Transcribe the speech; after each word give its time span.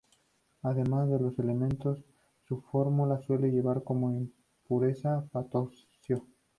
Además 0.63 1.11
de 1.11 1.19
los 1.19 1.37
elementos 1.37 1.99
de 1.99 2.05
su 2.47 2.59
fórmula, 2.63 3.19
suele 3.21 3.51
llevar 3.51 3.83
como 3.83 4.09
impureza 4.11 5.23
potasio. 5.31 6.25